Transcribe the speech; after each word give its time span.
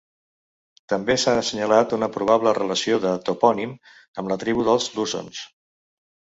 També 0.93 1.15
s'ha 1.23 1.35
assenyalat 1.41 1.93
una 1.99 2.09
probable 2.17 2.55
relació 2.59 2.99
del 3.05 3.21
topònim 3.29 3.77
amb 3.95 4.35
la 4.35 4.41
tribu 4.47 4.69
dels 4.73 4.93
lusons. 4.99 5.47